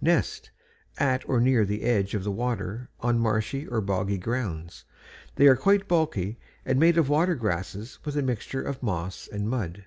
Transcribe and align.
NEST 0.00 0.50
At 0.98 1.28
or 1.28 1.40
near 1.40 1.64
the 1.64 1.82
edge 1.84 2.14
of 2.16 2.24
the 2.24 2.32
water 2.32 2.88
on 2.98 3.20
marshy 3.20 3.68
or 3.68 3.80
boggy 3.80 4.18
grounds; 4.18 4.84
they 5.36 5.46
are 5.46 5.54
quite 5.54 5.86
bulky 5.86 6.40
and 6.64 6.80
made 6.80 6.98
of 6.98 7.08
water 7.08 7.36
grasses 7.36 8.00
with 8.04 8.16
a 8.16 8.22
mixture 8.22 8.62
of 8.62 8.82
moss 8.82 9.28
and 9.32 9.48
mud. 9.48 9.84